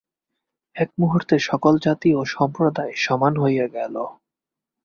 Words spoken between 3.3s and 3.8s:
হইয়া